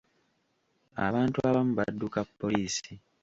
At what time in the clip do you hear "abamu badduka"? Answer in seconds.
1.49-2.19